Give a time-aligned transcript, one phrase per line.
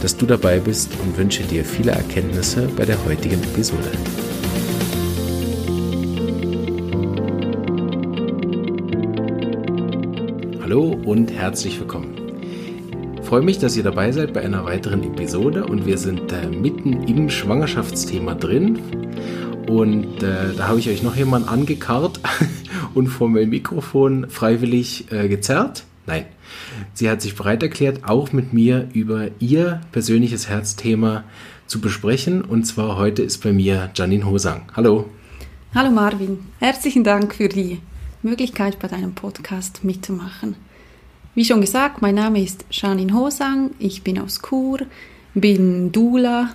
[0.00, 3.90] dass du dabei bist und wünsche dir viele Erkenntnisse bei der heutigen Episode.
[10.62, 12.16] Hallo und herzlich willkommen.
[13.20, 16.46] Ich freue mich, dass ihr dabei seid bei einer weiteren Episode und wir sind äh,
[16.48, 18.78] mitten im Schwangerschaftsthema drin.
[19.68, 22.20] Und äh, da habe ich euch noch jemanden angekarrt
[22.94, 25.84] und vor mein Mikrofon freiwillig äh, gezerrt.
[26.06, 26.24] Nein,
[26.94, 31.24] sie hat sich bereit erklärt, auch mit mir über ihr persönliches Herzthema
[31.66, 32.42] zu besprechen.
[32.42, 34.62] Und zwar heute ist bei mir Janine Hosang.
[34.74, 35.10] Hallo.
[35.74, 37.78] Hallo Marvin, herzlichen Dank für die
[38.22, 40.56] Möglichkeit, bei deinem Podcast mitzumachen.
[41.34, 44.80] Wie schon gesagt, mein Name ist Janine Hosang, ich bin aus Chur,
[45.34, 46.54] bin Dula,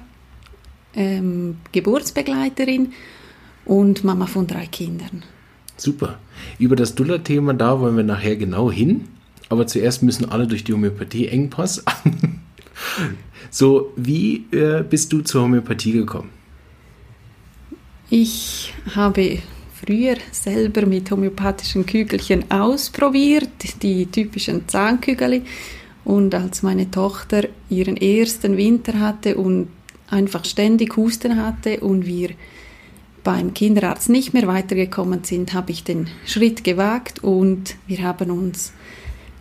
[0.96, 2.92] ähm, Geburtsbegleiterin
[3.64, 5.24] und Mama von drei Kindern.
[5.78, 6.20] Super.
[6.60, 9.08] Über das Dula-Thema, da wollen wir nachher genau hin.
[9.50, 11.84] Aber zuerst müssen alle durch die Homöopathie-Engpass.
[13.50, 16.30] so, wie äh, bist du zur Homöopathie gekommen?
[18.10, 19.40] Ich habe
[19.74, 23.50] früher selber mit homöopathischen Kügelchen ausprobiert,
[23.82, 25.42] die typischen Zahnkügel.
[26.04, 29.70] Und als meine Tochter ihren ersten Winter hatte und
[30.10, 32.30] einfach ständig Husten hatte und wir
[33.24, 38.72] beim Kinderarzt nicht mehr weitergekommen sind, habe ich den Schritt gewagt und wir haben uns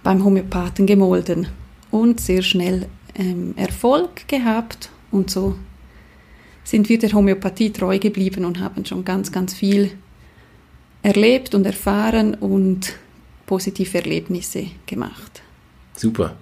[0.05, 1.49] beim Homöopathen gemolden
[1.91, 5.57] und sehr schnell ähm, Erfolg gehabt und so
[6.63, 9.91] sind wir der Homöopathie treu geblieben und haben schon ganz, ganz viel
[11.03, 12.95] erlebt und erfahren und
[13.47, 15.43] positive Erlebnisse gemacht.
[15.95, 16.37] Super.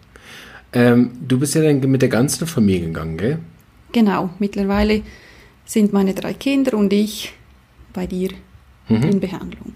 [0.73, 3.39] Ähm, du bist ja dann mit der ganzen Familie gegangen, gell?
[3.91, 5.03] Genau, mittlerweile
[5.65, 7.35] sind meine drei Kinder und ich
[7.93, 8.31] bei dir
[8.89, 9.03] mhm.
[9.03, 9.75] in Behandlung.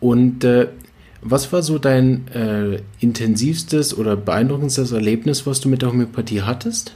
[0.00, 0.68] Und äh,
[1.22, 6.94] was war so dein äh, intensivstes oder beeindruckendstes Erlebnis, was du mit der Homöopathie hattest?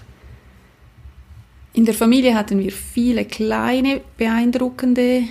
[1.73, 5.25] In der Familie hatten wir viele kleine, beeindruckende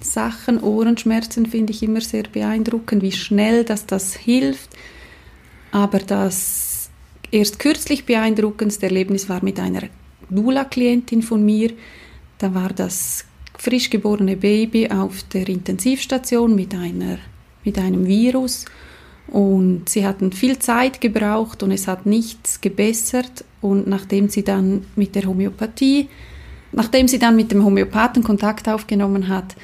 [0.00, 0.62] Sachen.
[0.62, 4.70] Ohrenschmerzen finde ich immer sehr beeindruckend, wie schnell dass das hilft.
[5.72, 6.90] Aber das
[7.30, 9.82] erst kürzlich beeindruckendste Erlebnis war mit einer
[10.30, 11.72] Dula-Klientin von mir.
[12.38, 13.24] Da war das
[13.56, 17.18] frisch geborene Baby auf der Intensivstation mit einer
[17.68, 18.64] mit einem Virus
[19.26, 24.86] und sie hatten viel Zeit gebraucht und es hat nichts gebessert und nachdem sie dann
[24.96, 26.08] mit der Homöopathie,
[26.72, 29.54] nachdem sie dann mit dem Homöopathen Kontakt aufgenommen hat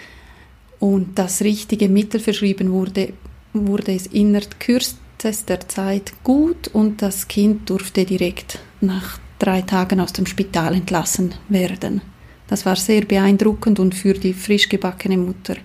[0.81, 3.15] und das richtige Mittel verschrieben wurde,
[3.55, 10.13] wurde es innerhalb kürzester Zeit gut und das Kind durfte direkt nach drei Tagen aus
[10.13, 12.03] dem Spital entlassen werden.
[12.49, 15.57] Das war sehr beeindruckend und für die frisch gebackene Mutter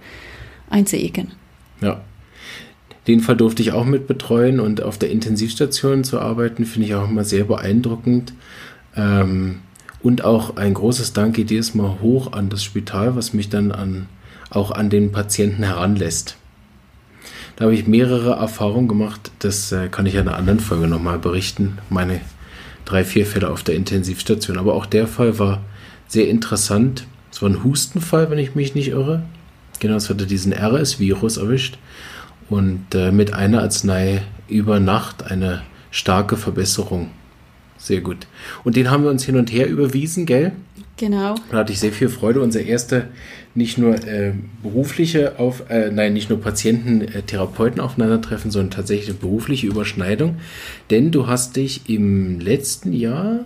[0.69, 1.31] ein Segen.
[1.81, 2.01] Ja,
[3.07, 6.95] den Fall durfte ich auch mit betreuen und auf der Intensivstation zu arbeiten, finde ich
[6.95, 8.33] auch immer sehr beeindruckend.
[8.95, 9.59] Ähm,
[10.01, 13.71] und auch ein großes Dank geht jedes Mal hoch an das Spital, was mich dann
[13.71, 14.07] an,
[14.49, 16.37] auch an den Patienten heranlässt.
[17.55, 21.19] Da habe ich mehrere Erfahrungen gemacht, das äh, kann ich in einer anderen Folge nochmal
[21.19, 22.21] berichten, meine
[22.85, 24.57] drei, vier Fälle auf der Intensivstation.
[24.57, 25.61] Aber auch der Fall war
[26.07, 27.05] sehr interessant.
[27.31, 29.23] Es war ein Hustenfall, wenn ich mich nicht irre.
[29.79, 31.77] Genau, es hatte diesen RS-Virus erwischt
[32.49, 35.61] und äh, mit einer Arznei über Nacht eine
[35.91, 37.09] starke Verbesserung.
[37.77, 38.27] Sehr gut.
[38.63, 40.51] Und den haben wir uns hin und her überwiesen, gell?
[40.97, 41.35] Genau.
[41.49, 42.41] Da hatte ich sehr viel Freude.
[42.41, 43.07] Unser erste
[43.55, 49.17] nicht nur äh, berufliche auf, äh, nein, nicht nur Patienten-Therapeuten äh, aufeinandertreffen, sondern tatsächlich eine
[49.17, 50.37] berufliche Überschneidung.
[50.89, 53.45] Denn du hast dich im letzten Jahr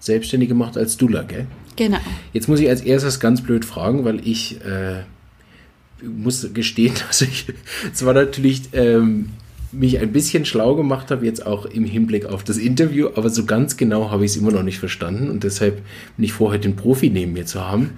[0.00, 1.46] selbstständig gemacht als Dula, gell?
[1.76, 1.98] Genau.
[2.32, 5.04] Jetzt muss ich als erstes ganz blöd fragen, weil ich äh,
[6.02, 7.46] muss gestehen, dass ich
[7.92, 9.30] zwar natürlich ähm,
[9.72, 13.44] mich ein bisschen schlau gemacht habe, jetzt auch im Hinblick auf das Interview, aber so
[13.44, 15.82] ganz genau habe ich es immer noch nicht verstanden und deshalb
[16.16, 17.90] bin ich froh, heute den Profi neben mir zu haben.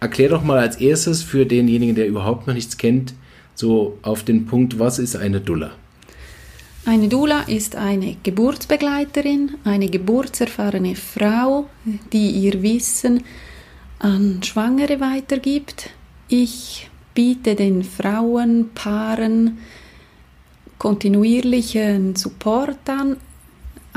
[0.00, 3.14] Erklär doch mal als erstes für denjenigen, der überhaupt noch nichts kennt,
[3.54, 5.72] so auf den Punkt, was ist eine Dula?
[6.86, 11.70] Eine Dula ist eine Geburtsbegleiterin, eine geburtserfahrene Frau,
[12.12, 13.22] die ihr Wissen
[13.98, 15.88] an Schwangere weitergibt.
[16.28, 19.58] Ich biete den Frauenpaaren
[20.78, 23.16] kontinuierlichen Support an,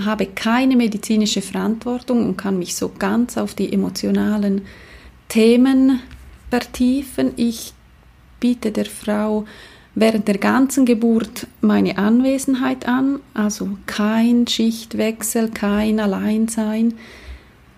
[0.03, 4.61] habe keine medizinische Verantwortung und kann mich so ganz auf die emotionalen
[5.27, 6.01] Themen
[6.49, 7.33] vertiefen.
[7.35, 7.73] Ich
[8.39, 9.45] biete der Frau
[9.95, 16.93] während der ganzen Geburt meine Anwesenheit an, also kein Schichtwechsel, kein Alleinsein.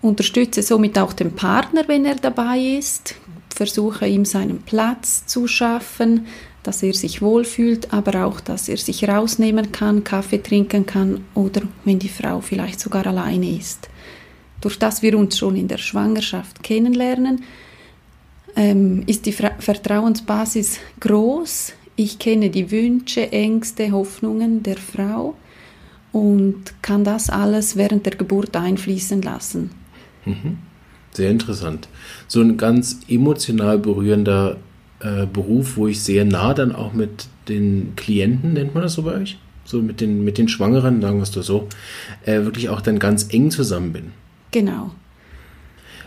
[0.02, 3.14] Unterstütze somit auch den Partner, wenn er dabei ist,
[3.54, 6.26] versuche ihm seinen Platz zu schaffen,
[6.62, 11.62] dass er sich wohlfühlt, aber auch, dass er sich rausnehmen kann, Kaffee trinken kann oder
[11.84, 13.88] wenn die Frau vielleicht sogar alleine ist.
[14.60, 17.44] Durch das wir uns schon in der Schwangerschaft kennenlernen,
[18.56, 21.72] ähm, ist die Vertrauensbasis groß.
[21.96, 25.34] Ich kenne die Wünsche, Ängste, Hoffnungen der Frau
[26.12, 29.70] und kann das alles während der Geburt einfließen lassen.
[30.24, 30.58] Mhm.
[31.12, 31.88] Sehr interessant.
[32.28, 34.56] So ein ganz emotional berührender
[35.00, 39.02] äh, Beruf, wo ich sehr nah dann auch mit den Klienten, nennt man das so
[39.02, 39.38] bei euch?
[39.64, 41.68] So mit den, mit den Schwangeren, sagen wir es doch so,
[42.24, 44.12] äh, wirklich auch dann ganz eng zusammen bin.
[44.50, 44.92] Genau.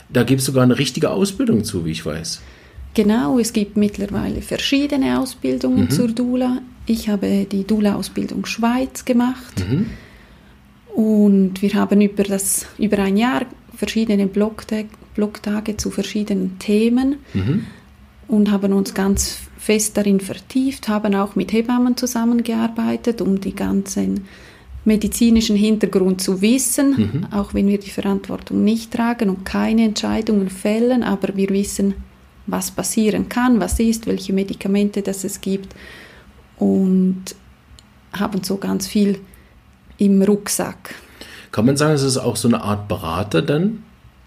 [0.10, 2.42] Da gibt es sogar eine richtige Ausbildung zu, wie ich weiß.
[2.94, 5.90] Genau, es gibt mittlerweile verschiedene Ausbildungen mhm.
[5.90, 6.60] zur Dula.
[6.86, 9.64] Ich habe die Dula-Ausbildung Schweiz gemacht.
[9.68, 9.88] Mhm.
[10.94, 13.46] Und wir haben über, das, über ein Jahr
[13.84, 17.66] verschiedene Blogtage, Blogtage zu verschiedenen Themen mhm.
[18.30, 24.26] und haben uns ganz fest darin vertieft, haben auch mit Hebammen zusammengearbeitet, um die ganzen
[24.86, 27.28] medizinischen Hintergrund zu wissen, mhm.
[27.32, 31.96] auch wenn wir die Verantwortung nicht tragen und keine Entscheidungen fällen, aber wir wissen,
[32.48, 35.76] was passieren kann, was ist, welche Medikamente das es gibt
[36.58, 37.24] und
[38.14, 39.20] haben so ganz viel
[39.98, 40.96] im Rucksack.
[41.54, 43.84] Kann man sagen, es ist auch so eine Art Berater dann?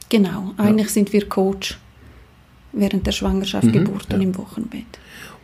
[0.09, 0.93] Genau, eigentlich ja.
[0.93, 1.77] sind wir Coach
[2.73, 4.15] während der Schwangerschaft, mhm, Geburt ja.
[4.15, 4.85] und im Wochenbett.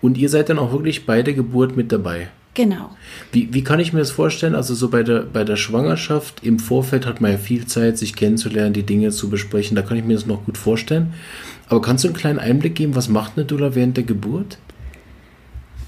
[0.00, 2.28] Und ihr seid dann auch wirklich bei der Geburt mit dabei?
[2.54, 2.90] Genau.
[3.32, 4.54] Wie, wie kann ich mir das vorstellen?
[4.54, 8.14] Also so bei der, bei der Schwangerschaft, im Vorfeld hat man ja viel Zeit, sich
[8.14, 9.74] kennenzulernen, die Dinge zu besprechen.
[9.74, 11.14] Da kann ich mir das noch gut vorstellen.
[11.68, 14.58] Aber kannst du einen kleinen Einblick geben, was macht eine Dula während der Geburt?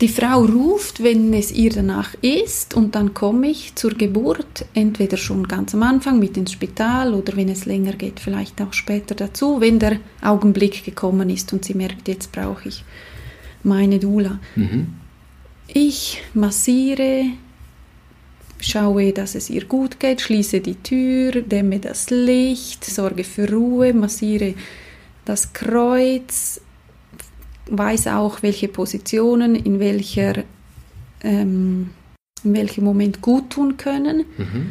[0.01, 5.17] Die Frau ruft, wenn es ihr danach ist, und dann komme ich zur Geburt, entweder
[5.17, 9.15] schon ganz am Anfang mit ins Spital oder wenn es länger geht, vielleicht auch später
[9.15, 12.85] dazu, wenn der Augenblick gekommen ist und sie merkt, jetzt brauche ich
[13.63, 14.41] meine Dula.
[14.57, 14.89] Mhm.
[15.69, 17.27] Ich massiere,
[18.61, 23.95] schaue, dass es ihr gut geht, schließe die Tür, dämme das Licht, sorge für Ruhe,
[23.95, 24.55] massiere
[25.25, 26.61] das Kreuz,
[27.71, 30.45] weiß auch, welche Positionen in welcher
[31.23, 31.91] ähm,
[32.45, 34.25] in welchem Moment gut tun können.
[34.37, 34.71] Mhm.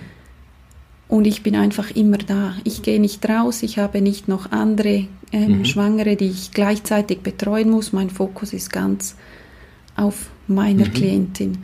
[1.08, 2.56] Und ich bin einfach immer da.
[2.64, 5.66] Ich gehe nicht raus, ich habe nicht noch andere ähm, mhm.
[5.66, 7.94] Schwangere, die ich gleichzeitig betreuen muss.
[7.94, 9.16] Mein Fokus ist ganz
[9.96, 10.94] auf meiner mhm.
[10.94, 11.58] Klientin.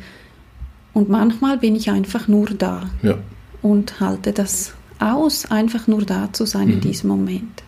[0.93, 3.17] Und manchmal bin ich einfach nur da ja.
[3.61, 6.81] und halte das aus, einfach nur da zu sein in mhm.
[6.81, 7.63] diesem Moment.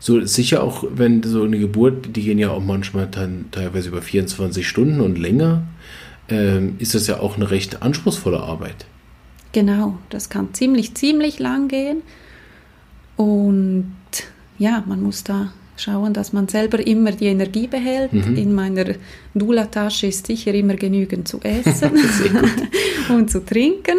[0.00, 4.00] So sicher auch, wenn so eine Geburt, die gehen ja auch manchmal dann teilweise über
[4.00, 5.62] 24 Stunden und länger,
[6.30, 8.86] ähm, ist das ja auch eine recht anspruchsvolle Arbeit.
[9.52, 12.02] Genau, das kann ziemlich, ziemlich lang gehen.
[13.16, 13.94] Und
[14.58, 18.14] ja, man muss da schauen, dass man selber immer die Energie behält.
[18.14, 18.36] Mhm.
[18.36, 18.94] In meiner
[19.34, 21.90] Dula-Tasche ist sicher immer genügend zu essen
[23.10, 23.98] und zu trinken.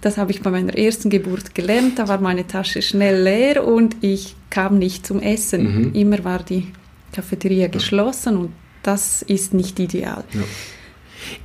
[0.00, 1.98] Das habe ich bei meiner ersten Geburt gelernt.
[1.98, 5.88] Da war meine Tasche schnell leer und ich kam nicht zum Essen.
[5.88, 5.94] Mhm.
[5.94, 6.68] Immer war die
[7.12, 8.52] Cafeteria geschlossen und
[8.82, 10.24] das ist nicht ideal.
[10.32, 10.40] Ja.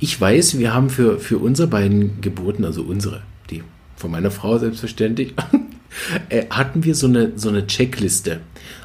[0.00, 3.62] Ich weiß, wir haben für, für unsere beiden Geburten, also unsere, die
[3.96, 5.34] von meiner Frau selbstverständlich,
[6.28, 8.40] äh, hatten wir so eine, so eine Checkliste.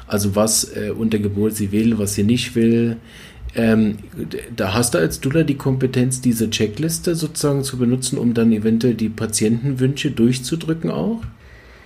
[0.06, 2.96] Also was äh, unter Geburt sie will, was sie nicht will,
[3.54, 3.98] ähm,
[4.54, 8.94] da hast du als Dula die Kompetenz, diese Checkliste sozusagen zu benutzen, um dann eventuell
[8.94, 11.22] die Patientenwünsche durchzudrücken auch?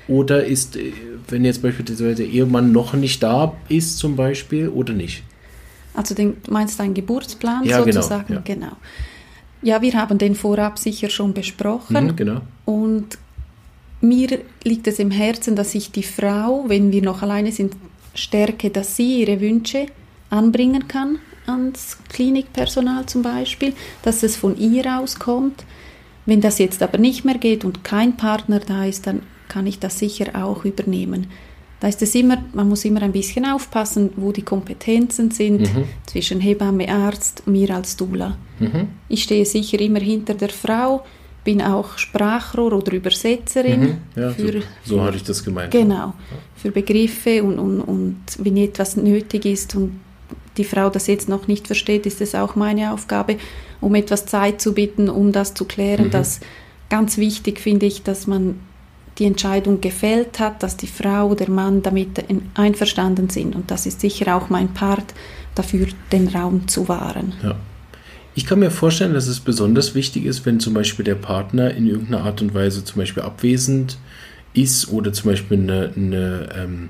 [0.08, 0.92] Oder ist, äh,
[1.28, 5.22] wenn jetzt beispielsweise der Ehemann noch nicht da ist zum Beispiel, oder nicht?
[5.94, 8.26] Also den, meinst du einen Geburtsplan ja, genau, sozusagen?
[8.26, 8.54] Genau, ja.
[8.54, 8.76] genau.
[9.62, 12.04] Ja, wir haben den vorab sicher schon besprochen.
[12.04, 12.40] Mhm, genau.
[12.66, 13.18] Und
[14.00, 17.74] mir liegt es im Herzen, dass ich die Frau, wenn wir noch alleine sind,
[18.14, 19.86] stärke, dass sie ihre Wünsche
[20.28, 25.64] anbringen kann ans Klinikpersonal zum Beispiel, dass es von ihr auskommt.
[26.26, 29.78] Wenn das jetzt aber nicht mehr geht und kein Partner da ist, dann kann ich
[29.78, 31.26] das sicher auch übernehmen.
[31.80, 35.84] Da ist es immer, man muss immer ein bisschen aufpassen, wo die Kompetenzen sind mhm.
[36.06, 38.38] zwischen Hebamme, Arzt, mir als Dula.
[38.58, 38.88] Mhm.
[39.08, 41.04] Ich stehe sicher immer hinter der Frau,
[41.44, 43.80] bin auch Sprachrohr oder Übersetzerin.
[43.80, 43.96] Mhm.
[44.16, 45.72] Ja, für, so, so hatte ich das gemeint.
[45.72, 46.14] Genau,
[46.56, 50.00] für Begriffe und, und, und wenn etwas nötig ist und
[50.56, 53.36] die Frau das jetzt noch nicht versteht, ist es auch meine Aufgabe,
[53.80, 56.06] um etwas Zeit zu bitten, um das zu klären.
[56.06, 56.10] Mhm.
[56.12, 56.40] Das
[56.88, 58.58] ganz wichtig finde ich, dass man
[59.18, 63.54] die Entscheidung gefällt hat, dass die Frau, der Mann damit einverstanden sind.
[63.54, 65.14] Und das ist sicher auch mein Part,
[65.54, 67.32] dafür den Raum zu wahren.
[67.42, 67.54] Ja.
[68.36, 71.86] Ich kann mir vorstellen, dass es besonders wichtig ist, wenn zum Beispiel der Partner in
[71.86, 73.96] irgendeiner Art und Weise zum Beispiel abwesend
[74.54, 76.88] ist oder zum Beispiel eine, eine, ähm,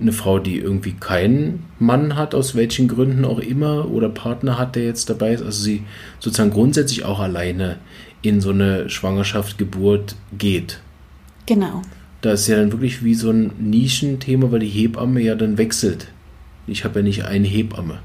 [0.00, 4.74] eine Frau, die irgendwie keinen Mann hat, aus welchen Gründen auch immer, oder Partner hat,
[4.74, 5.84] der jetzt dabei ist, also sie
[6.18, 7.76] sozusagen grundsätzlich auch alleine
[8.22, 10.80] in so eine Schwangerschaft, Geburt geht.
[11.50, 11.82] Genau.
[12.20, 16.06] Da ist ja dann wirklich wie so ein Nischenthema, weil die Hebamme ja dann wechselt.
[16.68, 17.98] Ich habe ja nicht eine Hebamme.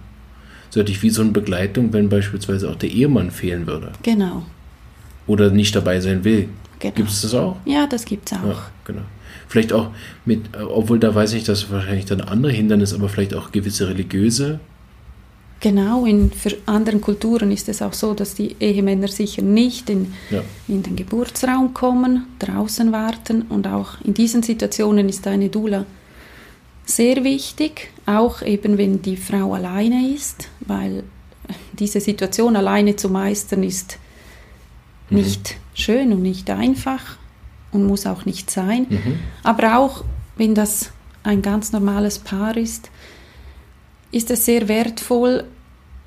[0.72, 3.92] So hätte ich wie so eine Begleitung, wenn beispielsweise auch der Ehemann fehlen würde.
[4.02, 4.48] Genau.
[5.28, 6.50] Oder nicht dabei sein will.
[6.80, 6.96] genau.
[6.96, 7.58] Gibt es das auch?
[7.66, 8.44] Ja, das gibt es auch.
[8.44, 9.04] Ja, genau.
[9.48, 9.92] Vielleicht auch
[10.26, 14.60] mit, obwohl da weiß ich, dass wahrscheinlich dann andere Hindernisse, aber vielleicht auch gewisse religiöse
[15.62, 20.14] Genau, in für anderen Kulturen ist es auch so, dass die Ehemänner sicher nicht in,
[20.30, 20.44] Ja.
[20.68, 25.86] in den Geburtsraum kommen, draußen warten und auch in diesen Situationen ist eine Dula
[26.86, 31.04] sehr wichtig, auch eben wenn die Frau alleine ist, weil
[31.74, 33.98] diese Situation alleine zu meistern ist
[35.10, 35.18] Mhm.
[35.18, 37.18] nicht schön und nicht einfach
[37.72, 38.86] und muss auch nicht sein.
[38.90, 39.20] Mhm.
[39.44, 40.04] Aber auch
[40.38, 40.92] wenn das
[41.24, 42.90] ein ganz normales Paar ist,
[44.16, 45.44] ist es sehr wertvoll,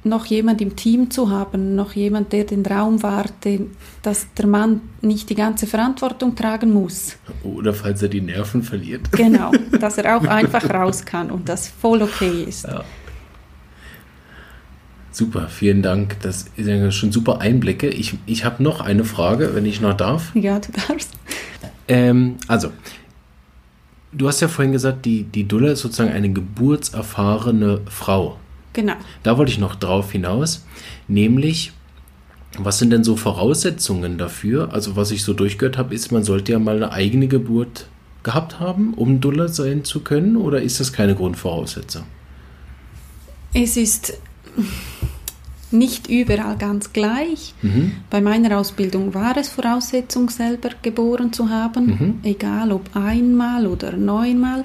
[0.03, 3.67] noch jemand im Team zu haben, noch jemand, der den Raum warte,
[4.03, 7.17] dass der Mann nicht die ganze Verantwortung tragen muss.
[7.43, 9.13] Oder falls er die Nerven verliert.
[9.13, 12.65] Genau, dass er auch einfach raus kann und das voll okay ist.
[12.65, 12.83] Ja.
[15.11, 16.17] Super, vielen Dank.
[16.23, 17.89] Das sind schon super Einblicke.
[17.89, 20.35] Ich, ich habe noch eine Frage, wenn ich noch darf.
[20.35, 21.13] Ja, du darfst.
[21.89, 22.71] Ähm, also,
[24.13, 28.39] du hast ja vorhin gesagt, die, die Dulla ist sozusagen eine geburtserfahrene Frau.
[28.73, 28.95] Genau.
[29.23, 30.65] Da wollte ich noch drauf hinaus,
[31.09, 31.73] nämlich,
[32.59, 34.73] was sind denn so Voraussetzungen dafür?
[34.73, 37.89] Also, was ich so durchgehört habe, ist, man sollte ja mal eine eigene Geburt
[38.23, 42.05] gehabt haben, um Dulla sein zu können, oder ist das keine Grundvoraussetzung?
[43.55, 44.19] Es ist
[45.71, 47.55] nicht überall ganz gleich.
[47.63, 47.93] Mhm.
[48.11, 52.21] Bei meiner Ausbildung war es Voraussetzung, selber geboren zu haben, Mhm.
[52.23, 54.65] egal ob einmal oder neunmal.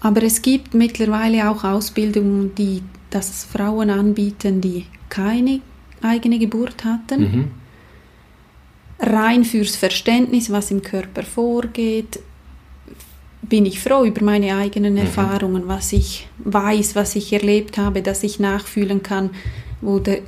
[0.00, 5.60] Aber es gibt mittlerweile auch Ausbildungen, die das Frauen anbieten, die keine
[6.00, 7.20] eigene Geburt hatten.
[7.20, 7.44] Mhm.
[9.00, 12.20] Rein fürs Verständnis, was im Körper vorgeht,
[13.42, 18.22] bin ich froh über meine eigenen Erfahrungen, was ich weiß, was ich erlebt habe, dass
[18.22, 19.30] ich nachfühlen kann,
[19.80, 20.20] wo der,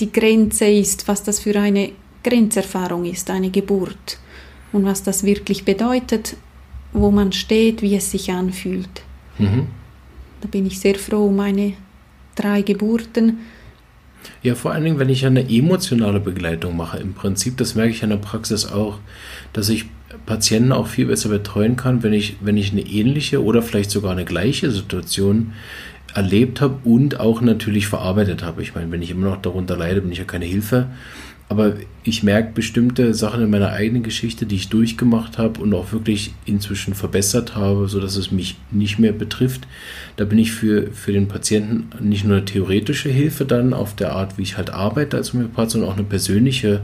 [0.00, 1.92] die Grenze ist, was das für eine
[2.22, 4.18] Grenzerfahrung ist, eine Geburt
[4.72, 6.36] und was das wirklich bedeutet,
[6.92, 9.02] wo man steht, wie es sich anfühlt.
[9.38, 9.66] Mhm.
[10.40, 11.74] Da bin ich sehr froh um meine
[12.34, 13.38] drei Geburten.
[14.42, 18.02] Ja, vor allen Dingen, wenn ich eine emotionale Begleitung mache, im Prinzip, das merke ich
[18.02, 18.98] in der Praxis auch,
[19.52, 19.86] dass ich
[20.26, 24.12] Patienten auch viel besser betreuen kann, wenn ich, wenn ich eine ähnliche oder vielleicht sogar
[24.12, 25.52] eine gleiche Situation
[26.14, 28.62] erlebt habe und auch natürlich verarbeitet habe.
[28.62, 30.88] Ich meine, wenn ich immer noch darunter leide, bin ich ja keine Hilfe.
[31.48, 35.92] Aber ich merke bestimmte Sachen in meiner eigenen Geschichte, die ich durchgemacht habe und auch
[35.92, 39.68] wirklich inzwischen verbessert habe, sodass es mich nicht mehr betrifft.
[40.16, 44.12] Da bin ich für, für den Patienten nicht nur eine theoretische Hilfe dann auf der
[44.12, 46.80] Art, wie ich halt arbeite als Homöopath, sondern auch eine persönliche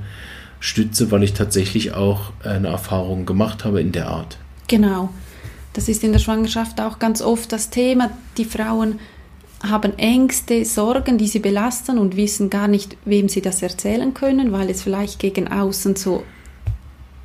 [0.60, 4.36] Stütze, weil ich tatsächlich auch eine Erfahrung gemacht habe in der Art.
[4.68, 5.08] Genau.
[5.72, 8.10] Das ist in der Schwangerschaft auch ganz oft das Thema.
[8.36, 8.98] Die Frauen
[9.62, 14.52] haben Ängste, Sorgen, die sie belasten und wissen gar nicht, wem sie das erzählen können,
[14.52, 16.22] weil es vielleicht gegen außen so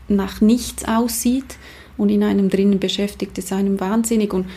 [0.08, 1.58] nach nichts aussieht
[1.98, 4.34] und in einem drinnen beschäftigt es einem wahnsinnig.
[4.34, 4.48] Und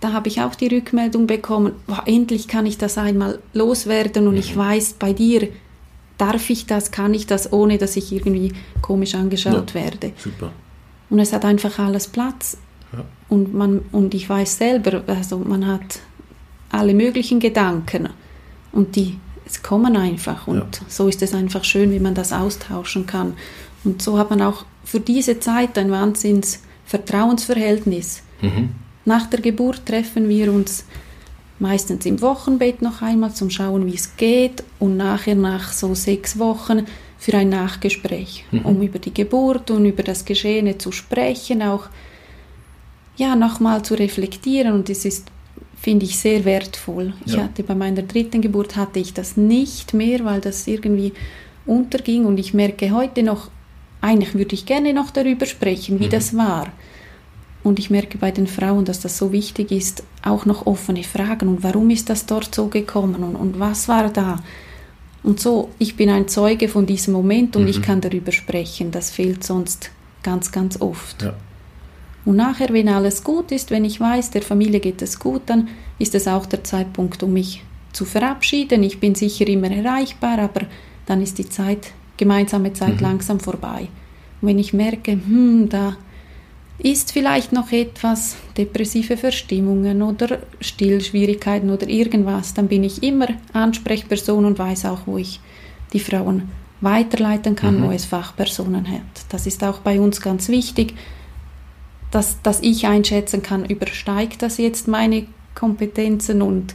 [0.00, 4.36] da habe ich auch die Rückmeldung bekommen, wow, endlich kann ich das einmal loswerden und
[4.36, 5.48] ich weiß, bei dir
[6.18, 8.52] darf ich das, kann ich das, ohne dass ich irgendwie
[8.82, 9.74] komisch angeschaut Ja.
[9.84, 10.12] werde.
[10.16, 10.50] Super.
[11.10, 12.58] Und es hat einfach alles Platz.
[12.92, 13.04] Ja.
[13.28, 16.00] Und, man, und ich weiß selber, also man hat
[16.70, 18.08] alle möglichen Gedanken
[18.72, 20.46] und die es kommen einfach.
[20.46, 20.86] Und Ja.
[20.88, 23.32] so ist es einfach schön, wie man das austauschen kann.
[23.82, 28.22] Und so hat man auch für diese Zeit ein Wahnsinns Vertrauensverhältnis.
[28.42, 28.70] Mhm.
[29.04, 30.84] Nach der Geburt treffen wir uns
[31.58, 36.38] meistens im Wochenbett noch einmal zum Schauen, wie es geht und nachher nach so sechs
[36.38, 36.86] Wochen
[37.18, 38.60] für ein Nachgespräch, Mhm.
[38.64, 41.86] um über die Geburt und über das Geschehene zu sprechen, auch
[43.16, 45.26] ja nochmal zu reflektieren und es ist
[45.80, 47.12] finde ich sehr wertvoll.
[47.24, 47.44] Ich Ja.
[47.44, 51.12] hatte bei meiner dritten Geburt hatte ich das nicht mehr, weil das irgendwie
[51.66, 53.50] unterging und ich merke heute noch,
[54.00, 56.10] eigentlich würde ich gerne noch darüber sprechen, wie Mhm.
[56.10, 56.68] das war.
[57.64, 61.48] Und ich merke bei den Frauen, dass das so wichtig ist, auch noch offene Fragen.
[61.48, 63.16] Und warum ist das dort so gekommen?
[63.22, 64.42] Und, und was war da?
[65.24, 67.68] Und so, ich bin ein Zeuge von diesem Moment und Mhm.
[67.68, 68.90] ich kann darüber sprechen.
[68.92, 69.90] Das fehlt sonst
[70.22, 71.22] ganz, ganz oft.
[71.22, 71.34] Ja.
[72.28, 75.68] Und nachher, wenn alles gut ist, wenn ich weiß, der Familie geht es gut, dann
[75.98, 78.82] ist es auch der Zeitpunkt, um mich zu verabschieden.
[78.82, 80.66] Ich bin sicher immer erreichbar, aber
[81.06, 83.00] dann ist die Zeit, gemeinsame Zeit mhm.
[83.00, 83.88] langsam vorbei.
[84.42, 85.96] Und wenn ich merke, hm, da
[86.76, 94.44] ist vielleicht noch etwas depressive Verstimmungen oder Stillschwierigkeiten oder irgendwas, dann bin ich immer Ansprechperson
[94.44, 95.40] und weiß auch, wo ich
[95.94, 96.50] die Frauen
[96.82, 97.84] weiterleiten kann, mhm.
[97.84, 99.24] wo es Fachpersonen hat.
[99.30, 100.92] Das ist auch bei uns ganz wichtig,
[102.10, 106.74] dass, dass ich einschätzen kann, übersteigt das jetzt meine Kompetenzen und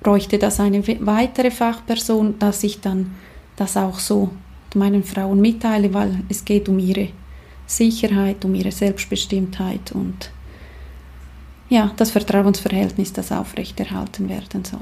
[0.00, 3.14] bräuchte das eine weitere Fachperson, dass ich dann
[3.56, 4.30] das auch so
[4.74, 7.08] meinen Frauen mitteile, weil es geht um ihre
[7.66, 10.30] Sicherheit, um ihre Selbstbestimmtheit und
[11.68, 14.80] ja, das Vertrauensverhältnis, das aufrechterhalten werden soll.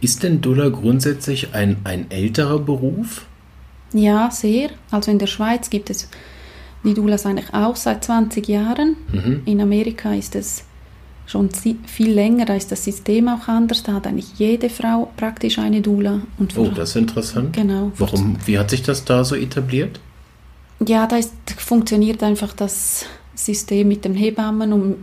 [0.00, 3.26] Ist denn Dula grundsätzlich ein, ein älterer Beruf?
[3.92, 4.70] Ja, sehr.
[4.90, 6.08] Also in der Schweiz gibt es
[6.86, 8.96] die Doulas eigentlich auch seit 20 Jahren.
[9.12, 9.42] Mhm.
[9.44, 10.64] In Amerika ist es
[11.26, 13.82] schon viel länger, da ist das System auch anders.
[13.82, 16.22] Da hat eigentlich jede Frau praktisch eine Dula.
[16.38, 17.52] Und oh, das ist interessant.
[17.52, 17.92] Genau.
[17.98, 20.00] Warum, wie hat sich das da so etabliert?
[20.86, 24.94] Ja, da ist, funktioniert einfach das System mit den Hebammen um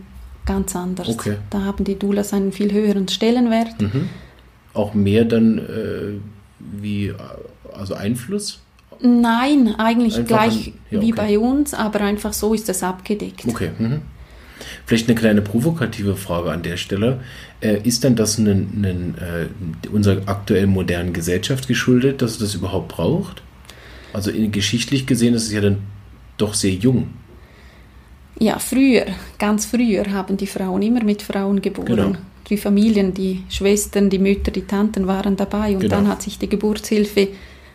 [0.46, 1.08] ganz anders.
[1.08, 1.36] Okay.
[1.50, 3.80] Da haben die Doulas einen viel höheren Stellenwert.
[3.80, 4.08] Mhm.
[4.72, 6.20] Auch mehr dann äh,
[6.58, 7.12] wie
[7.72, 8.60] also Einfluss?
[9.06, 13.44] Nein, eigentlich einfach gleich ein, ja, wie bei uns, aber einfach so ist es abgedeckt.
[13.46, 13.70] Okay.
[13.78, 14.00] Mhm.
[14.86, 17.20] Vielleicht eine kleine provokative Frage an der Stelle.
[17.60, 22.88] Äh, ist denn das einen, äh, unserer aktuell modernen Gesellschaft geschuldet, dass es das überhaupt
[22.88, 23.42] braucht?
[24.14, 25.78] Also in, geschichtlich gesehen ist es ja dann
[26.38, 27.08] doch sehr jung.
[28.38, 29.04] Ja, früher,
[29.38, 31.86] ganz früher haben die Frauen immer mit Frauen geboren.
[31.86, 32.12] Genau.
[32.48, 35.96] Die Familien, die Schwestern, die Mütter, die Tanten waren dabei und genau.
[35.96, 37.28] dann hat sich die Geburtshilfe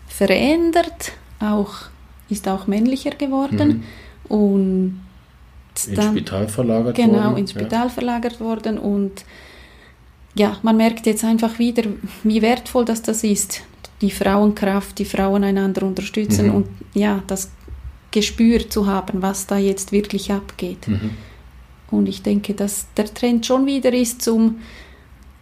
[0.10, 1.74] verändert, auch,
[2.30, 3.86] ist auch männlicher geworden
[4.28, 4.36] mhm.
[4.36, 5.02] und
[5.88, 7.24] ins Spital verlagert genau, worden.
[7.24, 7.90] Genau, ins Spital ja.
[7.90, 9.24] verlagert worden und
[10.36, 11.84] ja, man merkt jetzt einfach wieder,
[12.24, 13.62] wie wertvoll das, das ist
[14.02, 16.56] die Frauenkraft, die Frauen einander unterstützen mhm.
[16.56, 17.52] und ja, das
[18.12, 20.88] Gespür zu haben, was da jetzt wirklich abgeht.
[20.88, 21.12] Mhm.
[21.92, 24.60] Und ich denke, dass der Trend schon wieder ist zum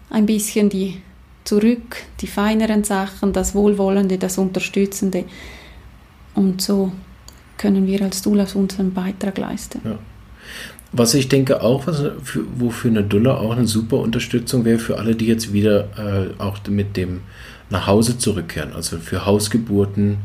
[0.10, 1.02] ein bisschen die
[1.48, 5.24] zurück, die feineren Sachen, das Wohlwollende, das Unterstützende.
[6.36, 6.92] Und so
[7.58, 9.82] können wir als Dullas unseren Beitrag leisten.
[9.84, 9.98] Ja.
[10.92, 14.98] Was ich denke auch, was für, wofür eine Dulla auch eine super Unterstützung wäre für
[15.00, 17.22] alle, die jetzt wieder äh, auch mit dem
[17.70, 18.74] nach Hause zurückkehren.
[18.74, 20.18] Also für Hausgeburten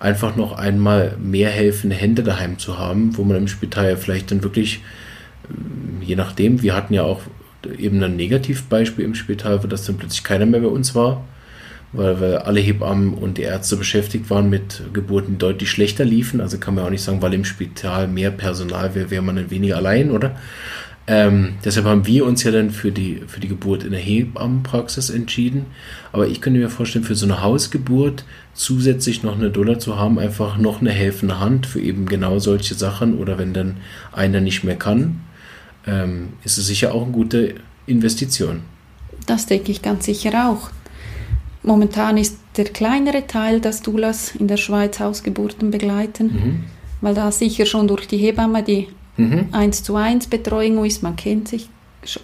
[0.00, 4.30] einfach noch einmal mehr helfende Hände daheim zu haben, wo man im Spital ja vielleicht
[4.30, 4.80] dann wirklich,
[5.50, 7.20] ähm, je nachdem, wir hatten ja auch
[7.78, 11.24] eben ein Negativbeispiel im Spital, wo das dann plötzlich keiner mehr bei uns war,
[11.92, 16.40] weil, weil alle Hebammen und die Ärzte beschäftigt waren mit Geburten, die deutlich schlechter liefen.
[16.40, 19.50] Also kann man auch nicht sagen, weil im Spital mehr Personal wäre, wäre man dann
[19.50, 20.36] weniger allein, oder?
[21.10, 25.08] Ähm, deshalb haben wir uns ja dann für die, für die Geburt in der Hebammenpraxis
[25.08, 25.64] entschieden.
[26.12, 30.18] Aber ich könnte mir vorstellen, für so eine Hausgeburt zusätzlich noch eine Dollar zu haben,
[30.18, 33.78] einfach noch eine helfende Hand für eben genau solche Sachen oder wenn dann
[34.12, 35.20] einer nicht mehr kann,
[35.86, 37.54] ähm, ist es sicher auch eine gute
[37.86, 38.62] Investition.
[39.26, 40.70] Das denke ich ganz sicher auch.
[41.62, 46.64] Momentan ist der kleinere Teil, dass Doulas in der Schweiz Hausgeburten begleiten, mhm.
[47.00, 49.48] weil da sicher schon durch die Hebamme die mhm.
[49.52, 51.02] 1 zu 1 Betreuung ist.
[51.02, 51.68] Man kennt sich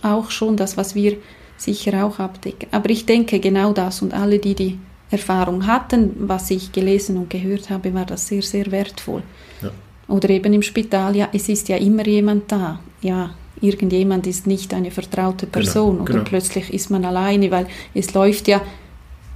[0.03, 1.17] auch schon, das, was wir
[1.57, 2.69] sicher auch abdecken.
[2.73, 4.79] Aber ich denke genau das und alle, die die
[5.11, 9.23] Erfahrung hatten, was ich gelesen und gehört habe, war das sehr, sehr wertvoll.
[9.63, 9.71] Ja.
[10.09, 12.81] Oder eben im Spital, ja, es ist ja immer jemand da.
[13.01, 13.35] Ja,
[13.65, 16.25] irgendjemand ist nicht eine vertraute genau, Person genau, oder genau.
[16.25, 18.61] plötzlich ist man alleine, weil es läuft ja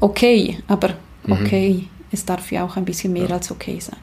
[0.01, 0.91] okay, aber
[1.25, 1.33] mhm.
[1.33, 1.89] okay, mhm.
[2.13, 3.35] es darf ja auch ein bisschen mehr ja.
[3.35, 3.99] als okay sein.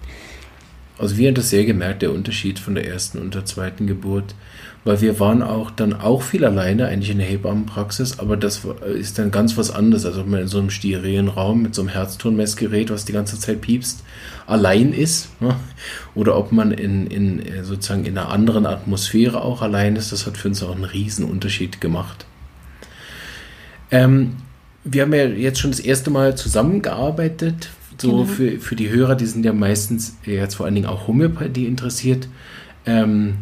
[0.98, 4.34] Also wir haben das sehr gemerkt, der Unterschied von der ersten und der zweiten Geburt,
[4.86, 8.62] weil wir waren auch dann auch viel alleine, eigentlich in der Hebammenpraxis, aber das
[8.94, 11.82] ist dann ganz was anderes, als ob man in so einem sterilen Raum mit so
[11.82, 14.04] einem Herztonmessgerät, was die ganze Zeit piepst,
[14.48, 15.56] allein ist, ne?
[16.14, 20.38] oder ob man in, in sozusagen in einer anderen Atmosphäre auch allein ist, das hat
[20.38, 22.26] für uns auch einen riesen Unterschied gemacht.
[23.92, 24.38] Ähm,
[24.84, 27.70] wir haben ja jetzt schon das erste Mal zusammengearbeitet
[28.02, 28.26] so genau.
[28.26, 32.28] für, für die Hörer, die sind ja meistens jetzt vor allen Dingen auch Homöopathie interessiert.
[32.86, 33.36] Ähm,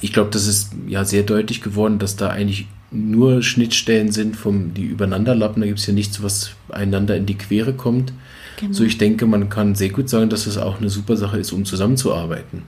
[0.00, 4.74] ich glaube, das ist ja sehr deutlich geworden, dass da eigentlich nur Schnittstellen sind, vom,
[4.74, 5.62] die übereinanderlappen.
[5.62, 8.12] Da gibt es ja nichts, was einander in die Quere kommt.
[8.58, 8.72] Genau.
[8.72, 11.38] So, ich denke, man kann sehr gut sagen, dass es das auch eine super Sache
[11.38, 12.62] ist, um zusammenzuarbeiten.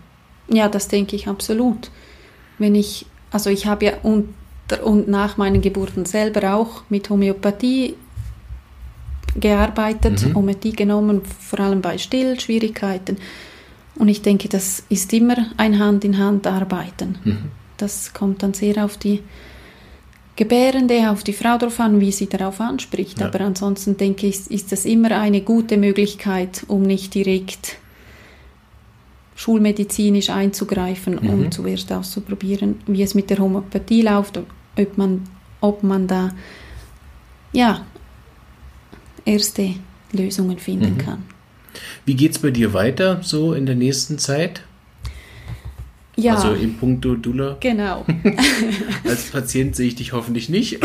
[0.49, 1.91] Ja, das denke ich absolut.
[2.59, 7.95] Wenn ich, also ich habe ja unter und nach meinen Geburten selber auch mit Homöopathie
[9.37, 10.37] gearbeitet, mhm.
[10.37, 13.17] Ometie genommen, vor allem bei Stillschwierigkeiten.
[13.97, 17.19] Und ich denke, das ist immer ein Hand in Hand arbeiten.
[17.25, 17.39] Mhm.
[17.77, 19.21] das kommt dann sehr auf die
[20.37, 23.21] Gebärende, auf die Frau drauf an, wie sie darauf anspricht.
[23.21, 23.27] Ja.
[23.27, 27.77] Aber ansonsten denke ich, ist das immer eine gute Möglichkeit, um nicht direkt
[29.37, 31.31] schulmedizinisch einzugreifen, mhm.
[31.31, 35.23] um zuerst auszuprobieren, wie es mit der Homöopathie läuft, ob man,
[35.61, 36.33] ob man da
[37.53, 37.87] ja,
[39.25, 39.75] erste
[40.13, 40.99] Lösungen finden mhm.
[40.99, 41.23] kann.
[42.05, 44.63] Wie geht es bei dir weiter so in der nächsten Zeit?
[46.17, 46.37] Ja.
[46.37, 47.57] Also im Punkto Dula.
[47.61, 48.05] Genau.
[49.05, 50.79] Als Patient sehe ich dich hoffentlich nicht.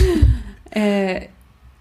[0.70, 1.28] äh,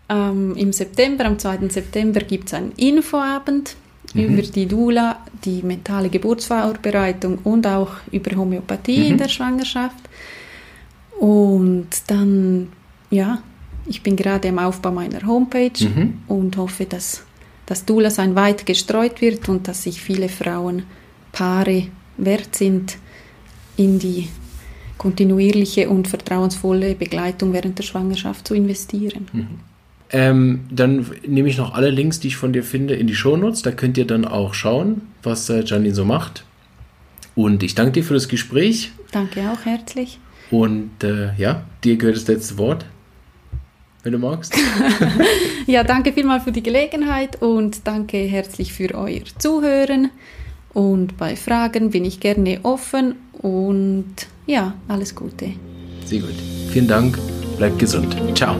[0.10, 1.70] ähm, Im September, am 2.
[1.70, 3.76] September, gibt es einen Infoabend
[4.14, 4.22] mhm.
[4.22, 9.06] über die Dula, die mentale Geburtsvorbereitung und auch über Homöopathie mhm.
[9.06, 10.10] in der Schwangerschaft.
[11.20, 12.70] Und dann,
[13.10, 13.44] ja,
[13.86, 16.20] ich bin gerade am Aufbau meiner Homepage mhm.
[16.28, 17.24] und hoffe, dass
[17.66, 20.84] das Dula-Sein weit gestreut wird und dass sich viele Frauen,
[21.32, 22.98] Paare wert sind,
[23.78, 24.28] in die
[24.98, 29.28] kontinuierliche und vertrauensvolle Begleitung während der Schwangerschaft zu investieren.
[29.32, 29.48] Mhm.
[30.14, 33.62] Ähm, dann nehme ich noch alle Links, die ich von dir finde, in die Shownotes.
[33.62, 36.44] Da könnt ihr dann auch schauen, was äh, Janine so macht.
[37.34, 38.92] Und ich danke dir für das Gespräch.
[39.12, 40.20] Danke auch herzlich.
[40.52, 42.86] Und äh, ja, dir gehört das letzte Wort,
[44.04, 44.56] wenn du magst.
[45.68, 50.10] ja, danke vielmals für die Gelegenheit und danke herzlich für euer Zuhören.
[50.74, 55.54] Und bei Fragen bin ich gerne offen und ja, alles Gute.
[56.06, 56.36] Sehr gut.
[56.72, 57.18] Vielen Dank.
[57.58, 58.16] Bleibt gesund.
[58.36, 58.56] Ciao.